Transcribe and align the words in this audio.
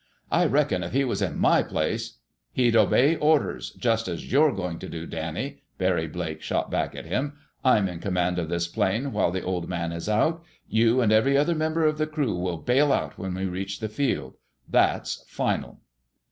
I 0.31 0.47
reckon 0.47 0.81
if 0.81 0.93
he 0.93 1.03
was 1.03 1.21
in 1.21 1.37
my 1.37 1.61
place—" 1.61 2.17
"He'd 2.51 2.75
obey 2.75 3.15
orders, 3.17 3.69
just 3.69 4.07
as 4.07 4.31
you're 4.31 4.51
going 4.51 4.79
to 4.79 4.89
do, 4.89 5.05
Danny," 5.05 5.61
Barry 5.77 6.07
Blake 6.07 6.41
shot 6.41 6.71
back 6.71 6.95
at 6.95 7.05
him. 7.05 7.33
"I'm 7.63 7.87
in 7.87 7.99
command 7.99 8.39
of 8.39 8.49
this 8.49 8.67
plane, 8.67 9.11
while 9.11 9.29
the 9.29 9.43
Old 9.43 9.69
Man 9.69 9.91
is 9.91 10.09
out. 10.09 10.41
You 10.67 11.01
and 11.01 11.11
every 11.11 11.37
other 11.37 11.53
member 11.53 11.85
of 11.85 11.99
the 11.99 12.07
crew 12.07 12.35
will 12.35 12.57
bail 12.57 12.91
out 12.91 13.19
when 13.19 13.35
we 13.35 13.45
reach 13.45 13.79
the 13.79 13.89
field. 13.89 14.37
That's 14.67 15.23
final!" 15.27 15.81